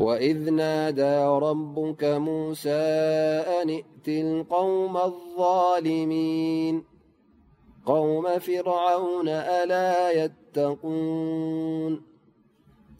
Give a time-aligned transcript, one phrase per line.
[0.00, 2.70] وإذ نادى ربك موسى
[3.62, 6.84] أنئت القوم الظالمين
[7.86, 12.02] قوم فرعون ألا يتقون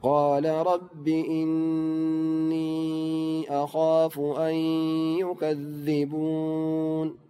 [0.03, 4.55] قال رب إني أخاف أن
[5.19, 7.30] يكذبون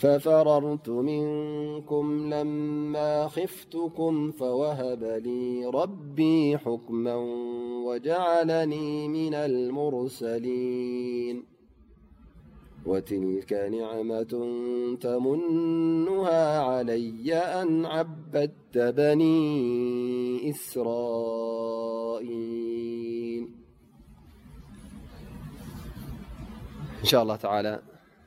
[0.00, 7.14] ففررت منكم لما خفتكم فوهب لي ربي حكما
[7.86, 11.42] وجعلني من المرسلين
[12.86, 14.48] وتلك نعمة
[15.00, 23.44] تمنها علي أن عبدت بني إسرائين
[27.00, 27.89] إن شاء الله تعالى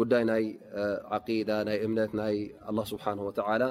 [0.00, 3.68] عقيدةم الله سبحانه وتعالى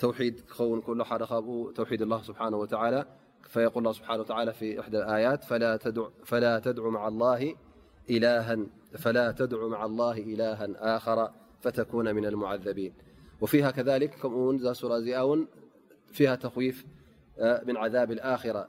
[0.00, 3.04] توي توي الله سبحانه وتعالى
[3.48, 5.76] فيقول الله بحانه وعالى في إحدى الآيات فلا
[6.60, 7.08] تدعو مع
[9.84, 10.66] الله إلها
[10.96, 11.30] آخر
[11.60, 12.92] فتكون من المعذبين
[13.40, 14.14] وها كذلك
[16.12, 16.84] فيها تخويف
[17.66, 18.68] من عذاب الآخرة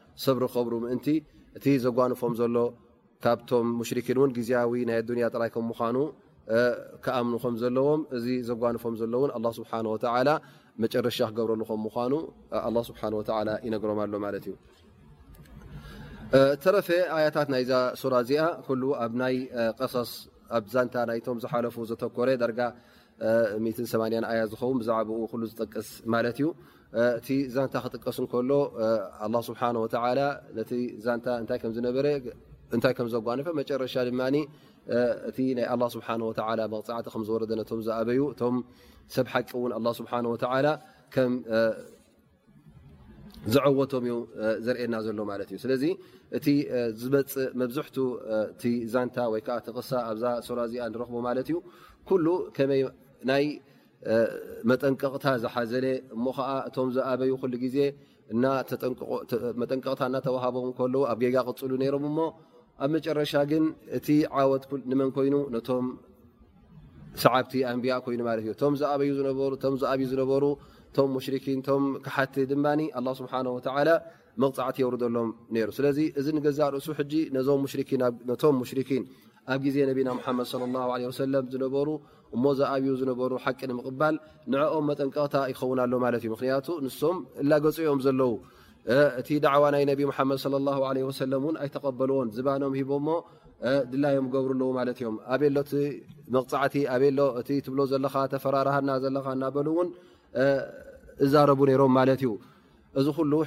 [0.25, 0.91] ሰብሪ ክብሩ ምን
[1.57, 2.57] እቲ ዘጓንፎም ዘሎ
[3.23, 4.31] ካብቶም ሙሽን እን
[4.71, 5.97] ዊ ናይ ኣያ ራይ ም ምኑ
[7.03, 9.19] ከኣምኑ ከም ዘለዎም እዚ ዘጓንፎም ሎ
[9.55, 9.57] ስ
[10.83, 12.15] መጨረሻ ክገብረሉ ከም ምኑ
[12.87, 12.91] ስ
[13.65, 14.55] ይነሮም ኣሎ ማ ዩ
[16.63, 17.71] ተረፈ ኣያታት ናይዛ
[18.21, 18.31] እዚ
[19.05, 19.35] ኣብናይ
[19.79, 20.11] ቀሰስ
[20.57, 22.61] ኣብ ዛታ ናም ዝሓለፉ ዘተኮረ 8
[24.35, 25.01] ያ ዝውን ዛ
[25.51, 25.89] ዝጠቀስ
[26.43, 26.47] ዩ
[26.99, 28.17] እቲ ዛንታ ክጥቀስ
[28.51, 28.53] ሎ
[32.71, 35.55] ዛታ ዘጓነፈ መረሻ ድ እ
[36.81, 38.33] ናይ ስ መፅዕ ዝረ ዝበዩ እ
[39.15, 39.49] ሰብ ሓቂ
[43.53, 44.15] ዝወቶምዩ
[44.65, 45.75] ዘርእና ዘሎ እዩ ለ
[46.49, 46.53] እ
[47.01, 47.85] ዝበፅ መብዝሕ
[48.93, 49.41] ዛንታ ወይ
[49.77, 50.21] ቕሳ ኣዛ
[50.57, 51.57] ራ እዚኣ ንረክቦ ማ ዩ
[53.43, 53.47] ይ
[54.69, 55.85] መጠንቀቕታ ዝሓዘለ
[56.69, 57.31] እቶም ዝበዩ
[57.75, 57.89] ዜ
[59.71, 60.67] ጠንቀቕ ናተሃቦም
[61.11, 62.05] ኣብ ጌጋ ቅፅሉ ሮም
[62.83, 63.63] ኣብ መጨረሻ ግን
[63.97, 64.07] እቲ
[64.51, 64.63] ወት
[64.99, 65.35] መን ይኑ
[65.69, 65.85] ቶም
[67.23, 68.55] ሰዓቲ ኣንያ ይኑ
[70.07, 70.55] ዝሩ
[71.83, 72.65] ም ሓቲ ድማ
[73.19, 73.43] ስሓه
[74.41, 75.15] መቕፅዕቲ የርሎም
[75.67, 76.87] ሩ ስለዚ እዚ ገዛ ርእሱ
[78.43, 78.57] ቶም
[79.53, 81.09] ኣብ ዜ ና ድ ى
[81.51, 81.87] ዝነሩ
[82.35, 84.15] እሞ ዝብዩ ዝነበሩ ሓቂ ንምቕባል
[84.51, 88.31] ንኦም መጠንቀቕታ ይኸውን ሎ ማ እዩ ምክንያቱ ንም እላገፂኦም ዘለው
[89.21, 90.67] እቲ ደዕዋ ናይ ቢ መድ
[91.63, 93.07] ኣይተቀበልዎን ዝባኖም ሂቦሞ
[93.91, 94.51] ድላዮም ገብሩ
[94.83, 95.55] ኣለ ማ እዮም ኣበሎ
[96.35, 99.89] መቕፃዕቲ ኣሎ እ ትብሎ ዘለካ ተፈራርሃና ዘለ እናበሉ እውን
[101.25, 102.31] እዛረቡ ሮም ማት እዩ
[102.99, 103.43] እዚ ሉ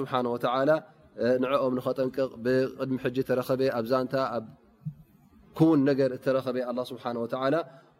[0.00, 2.96] ስብሓ ንኦም ንኸጠንቅቕ ብቅድሚ
[3.28, 3.48] ተረኸ
[3.78, 4.44] ኣብዛንታ ኣብ
[5.56, 6.46] ክውን ነገር ተረኸ
[6.90, 7.04] ስሓ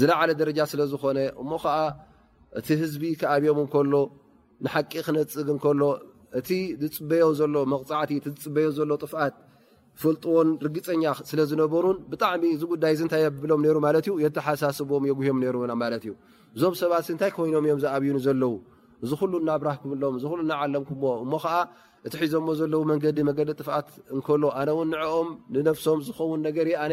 [0.00, 1.76] ዝለዓለ ደረጃ ስለ ዝኮነ እሞ ከዓ
[2.58, 3.94] እቲ ህዝቢ ክኣብዮም እከሎ
[4.64, 5.82] ንሓቂ ክነፅግ ከሎ
[6.38, 6.48] እቲ
[6.82, 9.34] ዝፅበዮ ዘሎ መቕፃዕቲ እ ዝፅበዮ ዘሎ ጥፍት
[10.02, 15.38] ፍልጥዎን ርግፀኛ ስለዝነበሩን ብጣዕሚ እዚ ጉዳይ ታይ የብሎም ሩ ማለት የተሓሳስብም የጉዮም
[15.70, 16.12] ና ት እዩ
[16.56, 18.54] እዞም ሰባት እንታይ ኮይኖም እዮም ዝኣብዩ ዘለው
[19.06, 21.54] እዚ ሉ እናብራህኩምሎም እሉ ናዓለምኩምዎ እሞ ከዓ
[22.08, 26.92] እቲ ሒዞዎ ዘለ መንገዲ መዲ ጥፍት እከሎ ኣነ ውን ንኦም ንነፍሶም ዝኸውን ነገር ኣነ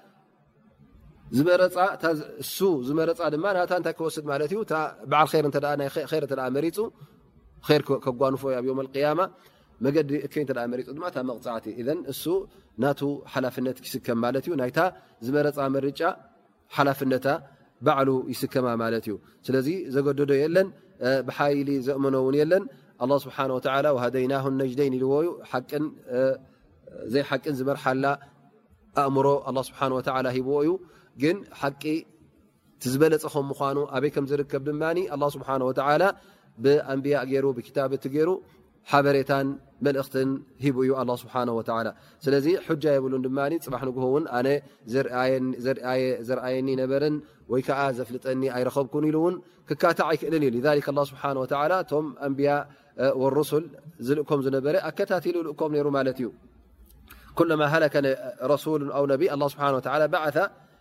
[1.33, 1.35] እ
[2.87, 4.23] ዝመረፃ ማ ታይ ክወስድ
[7.67, 7.69] ፁ
[8.03, 8.73] ከጓንፎዩ ኣብ ዮ
[9.05, 9.21] ያማ
[9.85, 10.35] መዲ እ ሪ
[10.71, 11.83] መቕፃዕቲ እ
[12.83, 12.85] ና
[13.33, 14.71] ሓላፍነት ክስከም ማዩናይ
[15.25, 16.01] ዝመፃ መርጫ
[16.75, 17.27] ሓላፍነታ
[17.85, 19.13] ባሉ ይስከማ ማለት እዩ
[19.45, 20.67] ስለዚ ዘገደዶ የለን
[21.27, 22.63] ብሓይሊ ዘእመኖ ውን የለን
[23.23, 23.25] ስ
[24.01, 28.05] ሃደይና ነጅደይን ዎዩዘይሓቅን ዝመርሓላ
[29.03, 29.27] ኣእምሮ
[29.69, 29.75] ስብ
[30.37, 30.69] ሂዎ እዩ
[31.23, 31.33] ግ
[31.83, 31.99] ቂ
[32.91, 34.69] ዝበለፅም ምኑ ኣበይ ዝርከብ ድ
[35.35, 35.43] ስه
[36.63, 37.45] ብንያ
[38.29, 38.31] ሩ
[38.91, 39.31] ሓበሬታ
[40.01, 40.15] እክት
[40.63, 41.89] ሂ ዩ ስه
[42.25, 43.27] ስለዚ የብ ድ
[43.65, 43.97] ፅባ ንግ
[46.27, 47.15] ዘርአየኒ ነበረን
[47.53, 49.35] ወይዓ ዘፍልጠኒ ኣይረከብኩን ን
[49.69, 50.43] ክካታ ኣይክእልን
[51.11, 52.07] ስه ቶም
[52.47, 52.51] ያ
[53.51, 53.61] ሱ
[54.07, 55.35] ዝእም ዝነበረ ኣከታሉ
[55.71, 55.89] ም ሩ
[59.21, 59.39] ዩ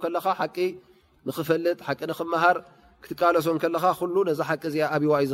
[1.47, 1.79] ፈልጥ
[2.43, 2.57] ሃር
[3.03, 3.65] ክትቃለሶ ቂ
[5.03, 5.33] ብዋይ ዝ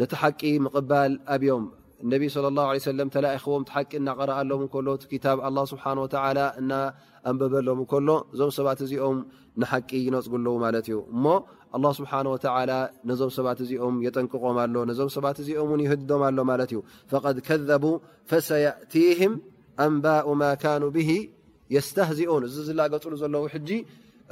[0.00, 1.64] ነቲ ሓቂ ምል ኣዮም
[2.12, 2.26] ه
[3.12, 4.62] ተቦም ናረኣሎም
[5.98, 6.02] ሎ
[7.28, 7.78] እንበበሎም
[8.08, 9.16] ሎ እዞ ሰባት እዚኦም
[10.04, 10.14] ይነፅግለ
[10.78, 10.82] እ
[11.96, 12.02] ስ
[13.22, 13.46] ዞ ሰባ
[13.86, 15.22] ኦም ጠንቅቆምሎ ዞ ሰ
[15.62, 16.44] ኦም ይህድዶም ሎ
[16.76, 16.82] ዩ
[17.84, 17.98] ቡ
[18.50, 19.22] ሰእه
[19.84, 20.56] ኣንባء
[21.74, 23.56] የስተዚኡን እዚ ዝላገፅሉ ዘለዉ ሕ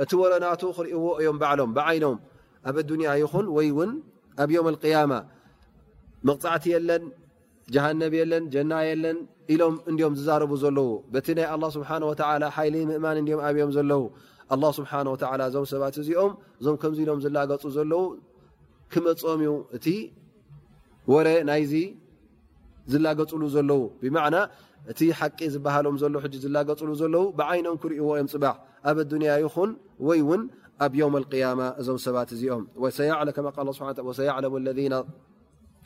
[0.02, 2.16] እቲ ወረናቱ ክርእዎ እዮም ሎም ብይኖም
[2.70, 3.90] ኣብ ኣያ ይኹን ወይ ውን
[4.42, 4.50] ኣብ
[6.28, 7.02] መቕፃዕቲ የለን
[7.74, 9.18] ጀሃነብ የለን ጀና የለን
[9.52, 14.02] ኢሎም እንዲም ዝዛረቡ ዘለው በቲ ናይ ስብሓላ ሓይለ ምእማን እም ኣብዮም ዘለው
[14.78, 14.90] ስሓ
[15.48, 18.02] እዞም ሰባት እዚኦም እዞም ከምዚ ኢሎም ዝላገፁ ዘለው
[18.94, 19.86] ክመፆምዩ እቲ
[21.12, 21.72] ወረ ናይዚ
[22.92, 24.18] ዝላገፅሉ ዘለው ብና
[24.92, 28.44] እቲ ሓቂ ዝበሃሎም ዘሎ ዝላገፅሉ ዘለው ብዓይኖም ክርእዎ ዮም ፅባ
[28.90, 29.70] ኣብ ኣንያ ይኹን
[30.08, 30.42] ወይ ውን
[30.86, 32.64] ኣብ የውም ያማ እዞም ሰባት እዚኦም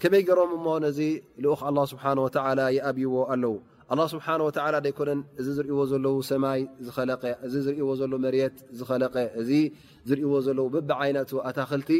[0.00, 1.00] ከመይ ገሮም ሞ ነዚ
[1.44, 3.54] ልኡክ ላ ስብሓ ወተላ ይኣብይዎ ኣለው
[4.12, 9.50] ስብሓ ወተላ ይኮነን እዚ ዝርእዎ ዘለው ሰማይ ዝለቀእዚ ዝእዎ ዘለ መት ዝለቀ እዚ
[10.08, 11.16] ዝርእዎ ዘለው ብብዓይነ
[11.50, 11.90] ኣታክልቲ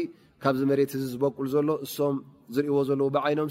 [0.43, 2.15] ካብዚ መሬት እዚ ዝበቁል ዘሎ እሶም
[2.55, 3.49] ዝርእዎ ዘለዉ ብዓይኖም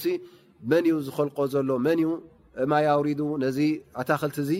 [0.71, 2.11] መን እዩ ዝኸልቆ ዘሎ መን እዩ
[2.73, 3.59] ማ ኣውሪዱ ነዚ
[4.01, 4.53] ኣታክልቲ እዚ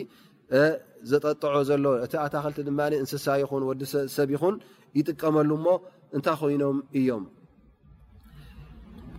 [1.11, 4.55] ዘጠጥዖ ዘሎ እቲ ኣታክልቲ ድማ እንስሳ ይኹን ወዲሰብ ይኹን
[4.99, 5.67] ይጥቀመሉሞ
[6.17, 7.23] እንታይ ኮይኖም እዮም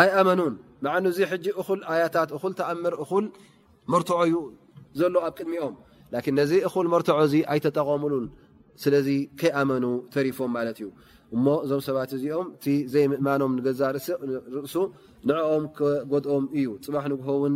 [0.02, 0.56] ኣይ መኑን
[1.18, 1.64] ዚ እ
[2.02, 3.08] ያታት ተኣምር እ
[3.92, 4.34] መርት እዩ
[5.00, 5.76] ዘሎ ኣብ ቅድሚኦም
[6.52, 8.26] ዚ እ መርትዖ እ ኣይተጠقምሉን
[8.84, 9.08] ስለዚ
[9.40, 10.88] ከይኣመኑ ተሪፎም ማለት እዩ
[11.36, 13.82] እ እዞ ሰባት እዚኦም እ ዘይምእማኖም ዛ
[14.68, 14.76] እሱ
[15.28, 15.64] ንኦም
[16.12, 17.56] ጎድኦም እዩ ፅ ንውን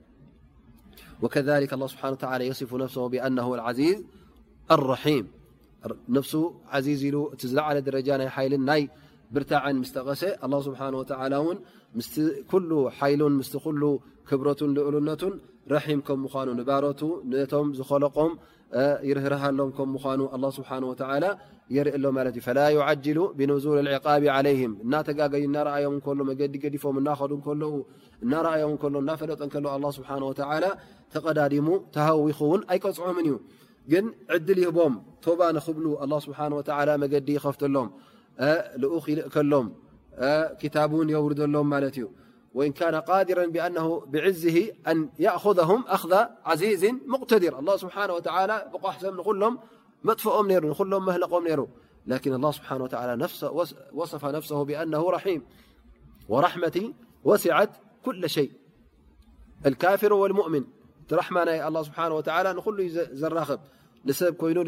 [1.21, 4.03] وكذلك الله سبحانهوتعالى يصف نفسه بأن هو العزي
[4.71, 5.27] الرحيم
[6.09, 8.81] نفس عي ل لعل درجة ل ي
[9.35, 11.57] برتع مستغس الله سبحانه وتعالى ن
[11.97, 12.07] مس
[12.51, 13.21] كل حل
[13.81, 13.99] ل
[14.29, 15.39] كبرة لقلنةن
[15.73, 18.31] ረም ከም ምኑ ንባሮቱ ነቶም ዝኸለቆም
[19.09, 20.21] ይርህርሃሎም ከም ምኑ
[20.57, 20.77] ስብሓه
[21.75, 27.73] የርእሎ እ ላ ዓጅሉ ብንዙል ዕቃቢ ለይም እናተጋገይ እናኣዮም እሎ መገዲ ገዲፎም እናኸዱ ከለዉ
[28.25, 30.09] እናኣዮም እናፈለጠ ከ ኣ ስብሓ
[31.13, 33.35] ተቀዳዲሙ ተሃዊኹ ውን ኣይቀጽዖምን እዩ
[33.91, 34.05] ግን
[34.37, 34.95] ዕድል ይህቦም
[35.27, 35.85] ቶባ ንክብሉ
[36.25, 36.47] ስብሓه
[37.03, 37.89] መገዲ ይኸፍተሎም
[38.81, 39.67] ልኡክ ይልእከሎም
[40.75, 42.05] ታቡን የውርደሎም ማለት እዩ
[42.53, 49.59] وإن كان قادرا بأنه بعزه أن يأخذهم أخذ عزيز مقتدر الله سبحانه وتعالى سنهم
[50.03, 51.67] مطفم نهم ملقم نر
[52.07, 53.27] لكن الله سبحانه وتعالى
[53.93, 55.45] وصف نفسه بأنه رحيم
[56.29, 57.69] ورحمتي وسعت
[58.05, 58.51] كل شيء
[59.65, 60.63] الكافر والمؤمن
[61.11, 63.59] رم الله سبحانه وتعالى نل لراخب
[64.05, 64.67] لسينون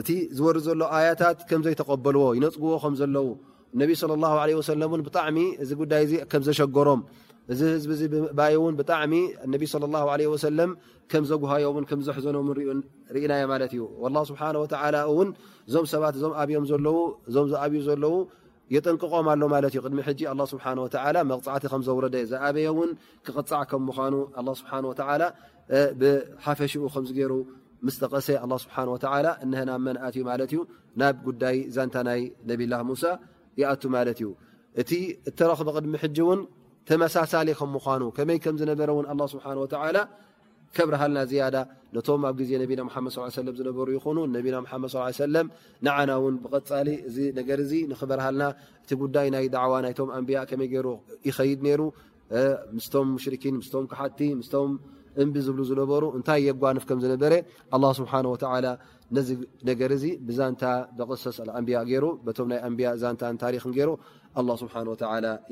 [0.01, 3.27] እቲ ዝወር ዘሎ ኣያታት ከምዘይተቀበልዎ ይነፅግዎ ም ዘለው
[5.17, 5.19] ጣ
[6.11, 7.01] ዚ ይ ምዘሸገሮም
[7.53, 8.57] እዚ ህዝ ብምእይ
[8.91, 8.93] ጣ
[11.93, 12.37] ምዘሃን ዘዘኖ
[13.25, 13.81] እናማ እዩ
[14.31, 14.57] ስሓ ን
[15.69, 16.73] እዞም ሰባት እዞ ብዮም እዞ
[17.35, 18.15] ዝብዩዘለው
[18.75, 20.21] የጠንቅቆም ኣሎ ማለት እዩ ቅድሚ ሕጂ
[20.53, 20.67] ስብሓ
[21.33, 22.91] መቕፃዕቲ ከም ዘውረደ ዝኣበየ እውን
[23.27, 24.15] ክቅፃዕ ከም ምኳኑ
[24.61, 24.73] ስብሓ
[26.01, 27.33] ብሓፈሽኡ ከምዝገይሩ
[27.87, 28.27] ምስተቀሰ
[28.65, 28.77] ስብሓ
[29.45, 30.61] እነናብ መንኣትእዩ ማለት እዩ
[31.03, 33.05] ናብ ጉዳይ ዛንታ ናይ ነብላ ሙሳ
[33.61, 34.29] ይኣቱ ማለት እዩ
[34.81, 34.91] እቲ
[35.31, 36.41] እተረክበ ቅድሚ ሕ እውን
[36.89, 39.97] ተመሳሳሌ ከም ምኳኑ ከመይ ከም ዝነበረ ውን ስብሓን ወላ
[40.77, 41.57] ከብርሃልና ያዳ
[41.97, 42.63] ነቶም ኣብ ዜ ና
[43.49, 44.49] ድ ዝነሩ ይኑ ና ድ
[45.87, 45.99] ንና
[46.35, 46.89] ን ብቀሊ
[47.49, 47.51] ገ
[48.11, 48.45] በርሃልና
[48.83, 49.73] እቲ ጉዳይ ናይ ዕዋ
[50.19, 50.77] ኣንብያ መይ ገ
[51.51, 51.81] ይድ ሩ
[52.77, 53.07] ምስም
[53.55, 54.19] ን ስም ክሓቲ
[54.51, 54.71] ስም
[55.23, 57.33] እምቢ ዝብ ዝነበሩ እታይ የጓንፍ ዝበረ
[59.29, 59.31] ዚ
[59.69, 59.81] ነገ
[60.29, 60.63] ብዛታ
[61.25, 61.79] ሰስ ንያ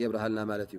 [0.03, 0.79] የብረሃልና ዩ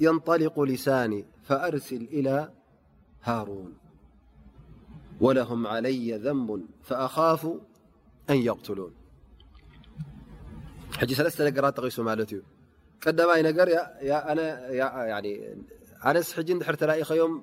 [0.00, 2.50] ينطلق لساني فأرسل إلى
[3.22, 3.72] هارون
[5.20, 7.58] ولهم علي ذنب فأخافو
[8.30, 8.92] أن يقتلون
[11.02, 11.48] لس نرتتغ
[13.10, 13.40] دمي
[16.04, 17.42] رعنس ر لائيم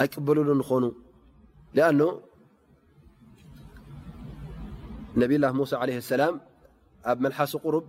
[0.00, 0.92] أيقبلل ن
[1.74, 2.18] لأن
[5.16, 6.40] نبي الله موسى عليه السلام
[7.06, 7.88] ملح رب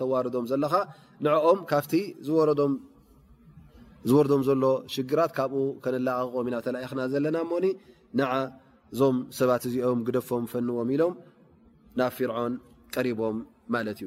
[0.00, 0.26] ተዋም
[1.50, 1.72] ኦም ካ
[4.08, 4.64] ዝም ሎ
[4.96, 5.52] ሽራ ካብ
[6.46, 6.76] ም ተና
[7.14, 7.36] ዘና
[8.98, 9.16] ዞም
[9.48, 11.14] ባት ኦም ደፎም ፈዎ ኢሎም
[11.98, 12.52] ናብ ፍرعን
[12.94, 13.36] ቀرቦም
[14.04, 14.06] ዩ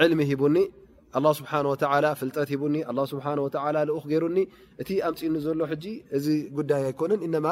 [0.00, 0.56] علم هبن
[1.16, 4.36] الله سبحنه وتعلى فلጠ هن الله سبحنه وتعلى لأ يرن
[4.88, 7.46] ت أمن ل ج دي أيكن إنم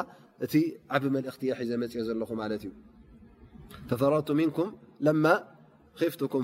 [0.92, 1.88] عب ملاخت ح مي
[2.48, 2.64] ل ت
[3.88, 4.68] ففرضت منكم
[5.06, 5.34] لما
[6.00, 6.42] خفتكم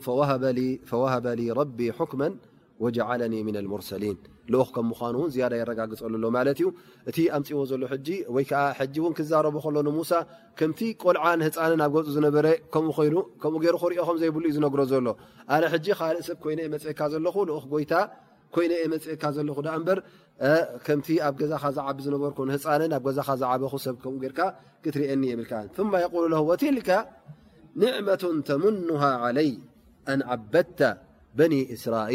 [0.90, 2.28] فوهب لي ربي حكما
[2.82, 4.16] وجعلني من المرسلين
[4.52, 6.26] ምምኑን የረጋግፀሉ ሎ
[6.62, 6.68] ዩ
[7.10, 7.82] እቲ ኣምፅዎ ዘሎ
[8.36, 8.44] ወ
[9.10, 9.46] ን ክዛረ
[9.88, 10.12] ሎሙሳ
[10.60, 10.72] ከም
[11.04, 12.36] ቆልዓን ህፃ ኣብ ገፁ ዝበ
[12.84, 12.86] ም
[14.08, 15.06] ኦም ዘይብሉዩ ዝነሮ ዘሎ
[15.54, 15.60] ኣ
[16.00, 16.38] ካልእ ሰብ
[16.90, 17.26] ይ ካ ዘለ
[17.72, 17.92] ጎይታ
[18.84, 19.32] ይ ካ
[21.28, 22.08] ኣብ ገዛ ዝቢ ዝ
[23.30, 24.32] ህፃ ብ ም
[24.84, 25.22] ክትርኒ
[26.04, 26.74] የብል ወት ዕ
[28.48, 28.62] ተም
[29.38, 29.50] ለይ
[30.12, 30.80] ኣ ዓበተ
[31.50, 32.14] ኒ እስራል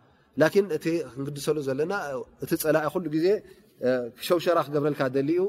[0.53, 1.93] ክንድሰሉ ዘለና
[2.43, 2.77] እፀላ
[3.25, 3.27] ዜ
[4.27, 5.01] ሸሸራ ክገብረልካ
[5.37, 5.43] ዩ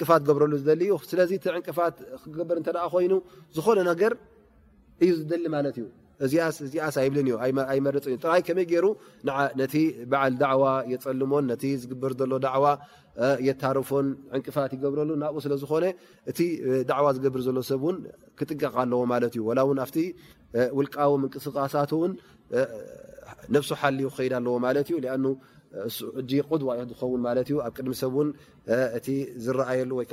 [0.00, 0.52] ቅፋት ረሉ
[1.78, 1.94] ፋት
[5.02, 5.84] ርይ ዝነ እዩ
[6.70, 6.72] ዝ
[12.02, 12.62] ብፅይ ልሞ
[13.20, 13.22] ዝ
[13.60, 13.90] ታርፎ
[14.46, 15.54] ቅፋት ይብረሉ ናብዝ እ
[17.24, 20.08] ዝብርሰብክቀለዎውልቃዊ
[21.36, 21.74] ቅስቃሳ
[23.54, 24.68] ነብሱ ሓልዩ ድ ኣለዎ ማ
[26.50, 27.08] قድዋ ዝውን
[27.50, 28.14] ዩ ኣብ ቅድሚሰብ
[28.70, 29.14] እ
[29.46, 30.04] ዝአየሉ ወ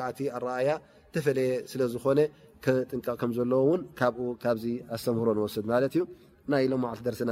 [0.46, 0.70] ረኣያ
[1.16, 2.20] ዝፈለየ ስለዝኮነ
[2.90, 3.68] ጥንቀቕ ከዘለዎ
[4.00, 4.10] ካ
[4.44, 4.54] ካ
[4.98, 6.04] ኣተምህሮ ወስድ ማ ዩ
[6.54, 7.32] ናይ ሎል ደረና